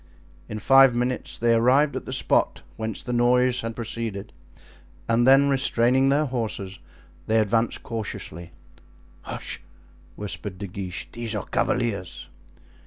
In 0.49 0.57
five 0.57 0.95
minutes 0.95 1.37
they 1.37 1.53
arrived 1.53 1.95
at 1.95 2.05
the 2.07 2.11
spot 2.11 2.63
whence 2.75 3.03
the 3.03 3.13
noise 3.13 3.61
had 3.61 3.75
proceeded, 3.75 4.33
and 5.07 5.27
then 5.27 5.47
restraining 5.47 6.09
their 6.09 6.25
horses, 6.25 6.79
they 7.27 7.37
advanced 7.37 7.83
cautiously. 7.83 8.49
"Hush," 9.21 9.61
whispered 10.15 10.57
De 10.57 10.65
Guiche, 10.65 11.07
"these 11.11 11.35
are 11.35 11.45
cavaliers." 11.45 12.29